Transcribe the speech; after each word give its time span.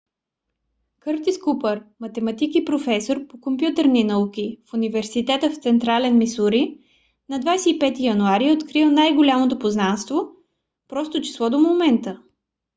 къртис 0.99 1.39
купър 1.39 1.83
математик 1.99 2.55
и 2.55 2.65
професор 2.65 3.27
по 3.27 3.41
компютърни 3.41 4.03
науки 4.03 4.59
в 4.69 4.73
университета 4.73 5.49
в 5.49 5.55
централен 5.57 6.17
мисури 6.17 6.79
на 7.29 7.39
25 7.39 7.99
януари 7.99 8.47
е 8.47 8.53
открил 8.53 8.91
най-голямото 8.91 9.59
познато 9.59 10.35
просто 10.87 11.21
число 11.21 11.49
до 11.49 11.59
момента 11.59 12.21